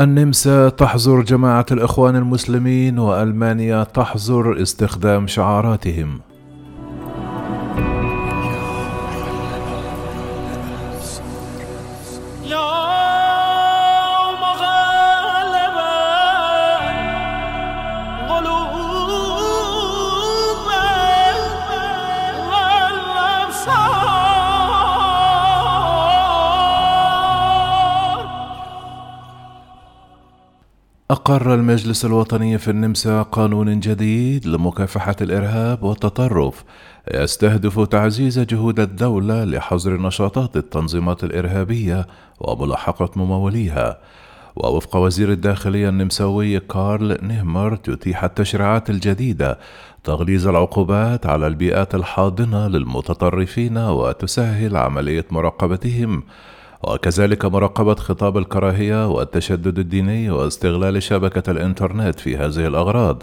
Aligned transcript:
النمسا 0.00 0.68
تحظر 0.68 1.22
جماعة 1.22 1.66
الإخوان 1.72 2.16
المسلمين 2.16 2.98
وألمانيا 2.98 3.84
تحظر 3.84 4.62
استخدام 4.62 5.26
شعاراتهم. 5.26 6.20
أقر 31.10 31.54
المجلس 31.54 32.04
الوطني 32.04 32.58
في 32.58 32.70
النمسا 32.70 33.22
قانون 33.22 33.80
جديد 33.80 34.46
لمكافحة 34.46 35.16
الإرهاب 35.20 35.82
والتطرف. 35.82 36.64
يستهدف 37.14 37.80
تعزيز 37.80 38.38
جهود 38.38 38.80
الدولة 38.80 39.44
لحظر 39.44 40.00
نشاطات 40.02 40.56
التنظيمات 40.56 41.24
الإرهابية 41.24 42.06
وملاحقة 42.40 43.10
مموليها. 43.16 43.98
ووفق 44.56 44.96
وزير 44.96 45.32
الداخلية 45.32 45.88
النمساوي 45.88 46.60
كارل 46.60 47.18
نيمر 47.22 47.76
تتيح 47.76 48.24
التشريعات 48.24 48.90
الجديدة 48.90 49.58
تغليظ 50.04 50.48
العقوبات 50.48 51.26
على 51.26 51.46
البيئات 51.46 51.94
الحاضنة 51.94 52.68
للمتطرفين 52.68 53.78
وتسهل 53.78 54.76
عملية 54.76 55.24
مراقبتهم. 55.30 56.22
وكذلك 56.82 57.44
مراقبة 57.44 57.94
خطاب 57.94 58.38
الكراهية 58.38 59.08
والتشدد 59.08 59.78
الديني 59.78 60.30
واستغلال 60.30 61.02
شبكة 61.02 61.50
الإنترنت 61.50 62.20
في 62.20 62.36
هذه 62.36 62.66
الأغراض. 62.66 63.22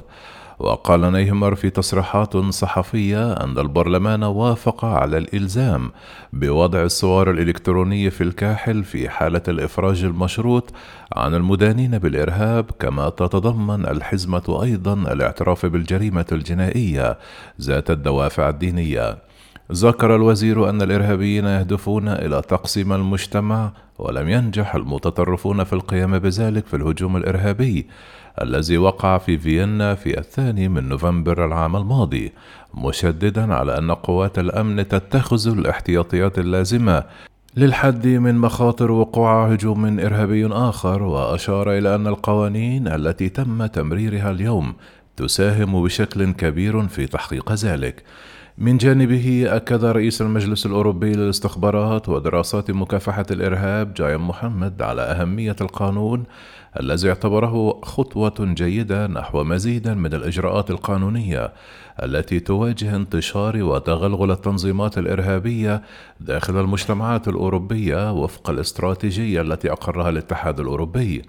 وقال 0.59 1.11
نيهمر 1.11 1.55
في 1.55 1.69
تصريحات 1.69 2.37
صحفية 2.37 3.33
أن 3.33 3.57
البرلمان 3.57 4.23
وافق 4.23 4.85
على 4.85 5.17
الإلزام 5.17 5.91
بوضع 6.33 6.83
الصور 6.83 7.31
الإلكترونية 7.31 8.09
في 8.09 8.21
الكاحل 8.21 8.83
في 8.83 9.09
حالة 9.09 9.41
الإفراج 9.47 10.03
المشروط 10.03 10.73
عن 11.13 11.35
المدانين 11.35 11.97
بالإرهاب 11.97 12.65
كما 12.79 13.09
تتضمن 13.09 13.85
الحزمة 13.85 14.59
أيضا 14.63 14.93
الاعتراف 14.93 15.65
بالجريمة 15.65 16.25
الجنائية 16.31 17.17
ذات 17.61 17.91
الدوافع 17.91 18.49
الدينية. 18.49 19.26
ذكر 19.71 20.15
الوزير 20.15 20.69
أن 20.69 20.81
الإرهابيين 20.81 21.45
يهدفون 21.45 22.07
إلى 22.07 22.41
تقسيم 22.41 22.93
المجتمع 22.93 23.71
ولم 23.99 24.29
ينجح 24.29 24.75
المتطرفون 24.75 25.63
في 25.63 25.73
القيام 25.73 26.19
بذلك 26.19 26.65
في 26.65 26.75
الهجوم 26.75 27.17
الإرهابي 27.17 27.87
الذي 28.41 28.77
وقع 28.77 29.17
في 29.17 29.37
فيينا 29.37 29.95
في 29.95 30.19
الثاني 30.19 30.69
من 30.69 30.89
نوفمبر 30.89 31.45
العام 31.45 31.75
الماضي 31.75 32.31
مشددا 32.73 33.53
على 33.53 33.77
أن 33.77 33.91
قوات 33.91 34.39
الأمن 34.39 34.87
تتخذ 34.87 35.57
الاحتياطيات 35.59 36.39
اللازمة 36.39 37.03
للحد 37.57 38.07
من 38.07 38.35
مخاطر 38.35 38.91
وقوع 38.91 39.47
هجوم 39.47 39.99
إرهابي 39.99 40.47
آخر 40.47 41.03
وأشار 41.03 41.77
إلى 41.77 41.95
أن 41.95 42.07
القوانين 42.07 42.87
التي 42.87 43.29
تم 43.29 43.65
تمريرها 43.65 44.31
اليوم 44.31 44.73
تساهم 45.17 45.83
بشكل 45.83 46.31
كبير 46.31 46.87
في 46.87 47.07
تحقيق 47.07 47.53
ذلك. 47.53 48.03
من 48.59 48.77
جانبه 48.77 49.45
أكد 49.47 49.85
رئيس 49.85 50.21
المجلس 50.21 50.65
الأوروبي 50.65 51.13
للاستخبارات 51.13 52.09
ودراسات 52.09 52.71
مكافحة 52.71 53.25
الإرهاب 53.31 53.93
جايم 53.93 54.27
محمد 54.27 54.81
على 54.81 55.01
أهمية 55.01 55.55
القانون 55.61 56.23
الذي 56.79 57.09
اعتبره 57.09 57.81
خطوة 57.81 58.33
جيدة 58.39 59.07
نحو 59.07 59.43
مزيد 59.43 59.87
من 59.87 60.13
الإجراءات 60.13 60.71
القانونية 60.71 61.53
التي 62.03 62.39
تواجه 62.39 62.95
انتشار 62.95 63.63
وتغلغل 63.63 64.31
التنظيمات 64.31 64.97
الإرهابية 64.97 65.81
داخل 66.19 66.59
المجتمعات 66.59 67.27
الأوروبية 67.27 68.11
وفق 68.11 68.49
الاستراتيجية 68.49 69.41
التي 69.41 69.71
أقرها 69.71 70.09
الاتحاد 70.09 70.59
الأوروبي. 70.59 71.21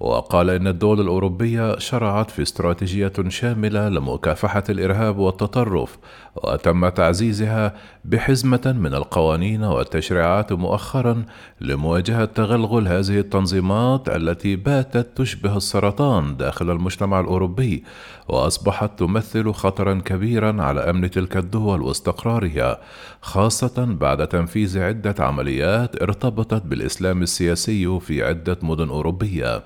وقال 0.00 0.50
إن 0.50 0.66
الدول 0.66 1.00
الأوروبية 1.00 1.78
شرعت 1.78 2.30
في 2.30 2.42
استراتيجية 2.42 3.12
شاملة 3.28 3.88
لمكافحة 3.88 4.64
الإرهاب 4.68 5.18
والتطرف 5.18 5.98
وتم 6.36 6.88
تعزيزها 6.88 7.74
بحزمة 8.04 8.76
من 8.78 8.94
القوانين 8.94 9.64
والتشريعات 9.64 10.52
مؤخرا 10.52 11.24
لمواجهة 11.60 12.24
تغلغل 12.24 12.88
هذه 12.88 13.18
التنظيمات 13.18 14.08
التي 14.08 14.56
باتت 14.56 15.16
تشبه 15.16 15.56
السرطان 15.56 16.36
داخل 16.36 16.70
المجتمع 16.70 17.20
الأوروبي 17.20 17.84
وأصبحت 18.28 18.98
تمثل 18.98 19.52
خطرا 19.52 19.94
كبيرا 20.04 20.62
على 20.62 20.80
أمن 20.80 21.10
تلك 21.10 21.36
الدول 21.36 21.82
واستقرارها 21.82 22.80
خاصة 23.22 23.84
بعد 24.00 24.26
تنفيذ 24.26 24.78
عدة 24.78 25.14
عمليات 25.18 26.02
ارتبطت 26.02 26.62
بالإسلام 26.62 27.22
السياسي 27.22 28.00
في 28.00 28.24
عدة 28.24 28.58
مدن 28.62 28.88
أوروبية. 28.88 29.62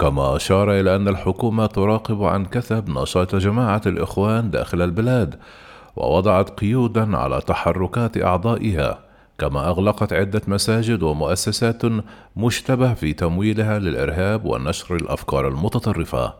كما 0.00 0.36
أشار 0.36 0.80
إلى 0.80 0.96
أن 0.96 1.08
الحكومة 1.08 1.66
تراقب 1.66 2.22
عن 2.22 2.44
كثب 2.44 2.90
نشاط 2.90 3.34
جماعة 3.34 3.82
الإخوان 3.86 4.50
داخل 4.50 4.82
البلاد 4.82 5.34
ووضعت 5.96 6.60
قيودا 6.60 7.16
على 7.16 7.40
تحركات 7.40 8.16
أعضائها 8.16 8.98
كما 9.38 9.68
أغلقت 9.68 10.12
عدة 10.12 10.42
مساجد 10.48 11.02
ومؤسسات 11.02 11.82
مشتبه 12.36 12.94
في 12.94 13.12
تمويلها 13.12 13.78
للإرهاب 13.78 14.44
ونشر 14.44 14.96
الأفكار 14.96 15.48
المتطرفة. 15.48 16.34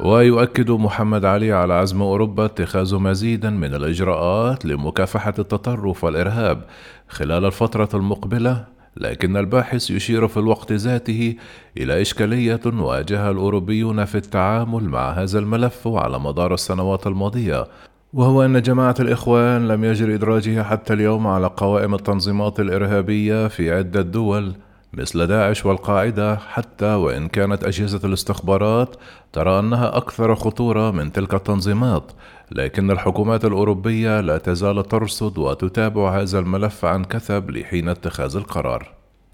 ويؤكد 0.00 0.70
محمد 0.70 1.24
علي 1.24 1.52
على 1.52 1.74
عزم 1.74 2.02
أوروبا 2.02 2.44
اتخاذ 2.44 2.96
مزيدا 2.96 3.50
من 3.50 3.74
الإجراءات 3.74 4.64
لمكافحة 4.64 5.34
التطرف 5.38 6.04
والإرهاب 6.04 6.64
خلال 7.08 7.44
الفترة 7.44 7.88
المقبلة 7.94 8.64
لكن 8.96 9.36
الباحث 9.36 9.90
يشير 9.90 10.28
في 10.28 10.36
الوقت 10.36 10.72
ذاته 10.72 11.36
إلى 11.76 12.02
إشكالية 12.02 12.60
واجهها 12.66 13.30
الأوروبيون 13.30 14.04
في 14.04 14.14
التعامل 14.14 14.84
مع 14.84 15.10
هذا 15.10 15.38
الملف 15.38 15.88
على 15.88 16.18
مدار 16.18 16.54
السنوات 16.54 17.06
الماضية 17.06 17.66
وهو 18.12 18.44
أن 18.44 18.62
جماعة 18.62 18.94
الإخوان 19.00 19.68
لم 19.68 19.84
يجر 19.84 20.14
إدراجها 20.14 20.62
حتى 20.62 20.92
اليوم 20.92 21.26
على 21.26 21.46
قوائم 21.46 21.94
التنظيمات 21.94 22.60
الإرهابية 22.60 23.48
في 23.48 23.72
عدة 23.72 24.02
دول. 24.02 24.54
مثل 24.94 25.26
داعش 25.26 25.66
والقاعدة 25.66 26.36
حتى 26.36 26.94
وإن 26.94 27.28
كانت 27.28 27.64
أجهزة 27.64 28.00
الاستخبارات 28.04 28.96
ترى 29.32 29.58
أنها 29.58 29.96
أكثر 29.96 30.34
خطورة 30.34 30.90
من 30.90 31.12
تلك 31.12 31.34
التنظيمات، 31.34 32.12
لكن 32.50 32.90
الحكومات 32.90 33.44
الأوروبية 33.44 34.20
لا 34.20 34.38
تزال 34.38 34.88
ترصد 34.88 35.38
وتتابع 35.38 36.20
هذا 36.20 36.38
الملف 36.38 36.84
عن 36.84 37.04
كثب 37.04 37.50
لحين 37.50 37.88
اتخاذ 37.88 38.36
القرار. 38.36 38.88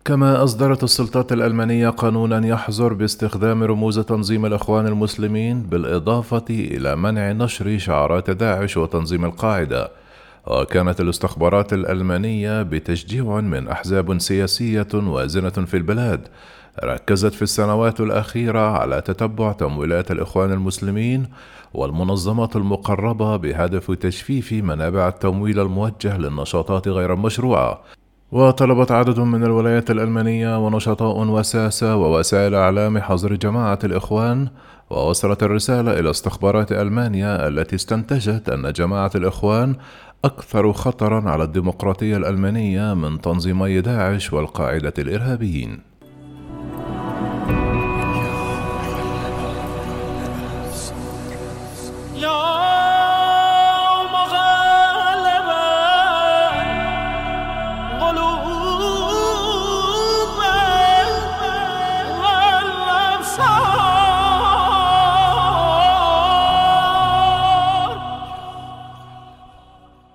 كما 0.05 0.45
أصدرت 0.45 0.85
السلطات 0.85 1.33
الألمانية 1.33 1.89
قانونا 1.89 2.47
يحظر 2.47 2.93
باستخدام 2.93 3.63
رموز 3.63 3.99
تنظيم 3.99 4.47
الإخوان 4.47 4.87
المسلمين 4.87 5.63
بالإضافة 5.63 6.45
إلى 6.51 6.97
منع 6.97 7.33
نشر 7.33 7.79
شعارات 7.79 8.31
داعش 8.31 8.77
وتنظيم 8.77 9.25
القاعدة 9.25 9.91
وكانت 10.51 11.01
الاستخبارات 11.01 11.73
الألمانية 11.73 12.63
بتشجيع 12.63 13.41
من 13.41 13.69
أحزاب 13.69 14.19
سياسية 14.19 14.89
وازنة 14.95 15.51
في 15.51 15.77
البلاد. 15.77 16.29
ركزت 16.85 17.35
في 17.35 17.43
السنوات 17.43 18.01
الأخيرة 18.01 18.79
على 18.79 19.01
تتبع 19.01 19.53
تمويلات 19.53 20.11
الإخوان 20.11 20.53
المسلمين 20.53 21.27
والمنظمات 21.75 22.57
المقربة 22.57 23.37
بهدف 23.37 23.91
تجفيف 23.91 24.53
منابع 24.53 25.09
التمويل 25.09 25.61
الموجه 25.61 26.19
للنشاطات 26.19 26.89
غير 26.89 27.13
المشروعة 27.13 27.81
وطلبت 28.33 28.91
عدد 28.93 29.21
من 29.21 29.45
الولايات 29.45 29.91
الألمانية 29.91 30.67
ونشطاء 30.67 31.19
وساسة 31.19 31.97
ووسائل 31.97 32.55
إعلام 32.55 32.99
حظر 32.99 33.35
جماعة 33.35 33.79
الإخوان 33.85 34.49
ووصلت 34.91 35.43
الرسالة 35.43 36.01
إلى 36.01 36.11
استخبارات 36.11 36.73
ألمانيا 36.73 37.49
التي 37.49 37.77
استنتجت 37.77 38.49
أن 38.49 38.73
جماعة 38.73 39.11
الإخوان 39.15 39.77
أكثر 40.25 40.73
خطرًا 40.73 41.31
على 41.31 41.45
الديمقراطية 41.45 42.17
الألمانية 42.17 42.95
من 42.95 43.21
تنظيمي 43.21 43.81
داعش 43.81 44.33
والقاعدة 44.33 44.95
الإرهابيين. 44.99 45.81
No! 52.21 52.68